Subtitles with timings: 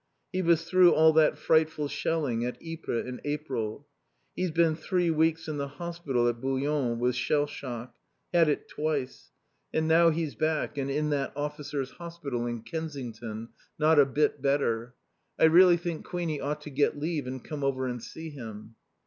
[0.33, 3.85] He was through all that frightful shelling at Ypres in April.
[4.35, 7.93] He's been three weeks in the hospital at Boulogne with shell shock
[8.33, 9.29] had it twice
[9.71, 14.95] and now he's back and in that Officers' Hospital in Kensington, not a bit better.
[15.37, 18.73] I really think Queenie ought to get leave and come over and see him.